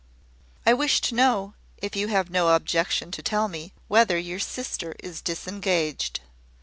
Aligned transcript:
"I 0.65 0.73
wish 0.73 0.99
to 1.01 1.13
know, 1.13 1.53
if 1.77 1.95
you 1.95 2.07
have 2.07 2.31
no 2.31 2.55
objection 2.55 3.11
to 3.11 3.21
tell 3.21 3.47
me, 3.47 3.71
whether 3.87 4.17
your 4.17 4.39
sister 4.39 4.95
is 4.97 5.21
disengaged." 5.21 6.21